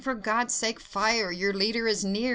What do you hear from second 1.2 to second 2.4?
your leader is near!